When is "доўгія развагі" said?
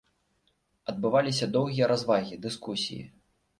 1.59-2.41